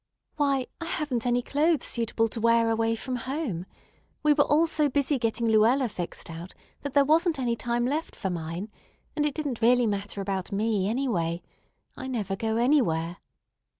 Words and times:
"Why, 0.37 0.65
I 0.79 0.85
haven't 0.85 1.27
any 1.27 1.43
clothes 1.43 1.85
suitable 1.85 2.27
to 2.29 2.41
wear 2.41 2.71
away 2.71 2.95
from 2.95 3.17
home. 3.17 3.67
We 4.23 4.33
were 4.33 4.45
all 4.45 4.65
so 4.65 4.89
busy 4.89 5.19
getting 5.19 5.47
Luella 5.47 5.87
fixed 5.89 6.27
out 6.27 6.55
that 6.81 6.93
there 6.93 7.05
wasn't 7.05 7.37
any 7.37 7.55
time 7.55 7.85
left 7.85 8.15
for 8.15 8.31
mine, 8.31 8.71
and 9.15 9.27
it 9.27 9.35
didn't 9.35 9.61
really 9.61 9.85
matter 9.85 10.19
about 10.19 10.51
me 10.51 10.89
anyway. 10.89 11.43
I 11.95 12.07
never 12.07 12.35
go 12.35 12.57
anywhere." 12.57 13.17